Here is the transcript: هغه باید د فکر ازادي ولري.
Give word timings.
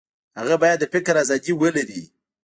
هغه 0.39 0.55
باید 0.61 0.77
د 0.81 0.85
فکر 0.93 1.13
ازادي 1.23 1.53
ولري. 1.61 2.03